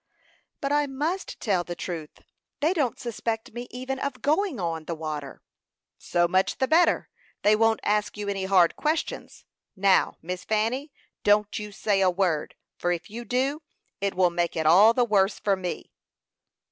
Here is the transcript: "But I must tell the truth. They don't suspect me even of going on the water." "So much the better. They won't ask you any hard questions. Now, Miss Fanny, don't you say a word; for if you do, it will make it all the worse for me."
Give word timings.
"But 0.61 0.71
I 0.71 0.87
must 0.87 1.39
tell 1.39 1.63
the 1.63 1.75
truth. 1.75 2.21
They 2.59 2.73
don't 2.73 2.97
suspect 2.97 3.51
me 3.53 3.67
even 3.69 3.99
of 3.99 4.23
going 4.23 4.59
on 4.59 4.85
the 4.85 4.95
water." 4.95 5.43
"So 5.99 6.27
much 6.27 6.57
the 6.57 6.67
better. 6.67 7.07
They 7.43 7.55
won't 7.55 7.81
ask 7.83 8.17
you 8.17 8.27
any 8.27 8.45
hard 8.45 8.75
questions. 8.75 9.45
Now, 9.75 10.17
Miss 10.23 10.43
Fanny, 10.43 10.91
don't 11.23 11.59
you 11.59 11.71
say 11.71 12.01
a 12.01 12.09
word; 12.09 12.55
for 12.79 12.91
if 12.91 13.11
you 13.11 13.25
do, 13.25 13.61
it 13.99 14.15
will 14.15 14.31
make 14.31 14.55
it 14.55 14.65
all 14.65 14.95
the 14.95 15.05
worse 15.05 15.37
for 15.37 15.55
me." 15.55 15.91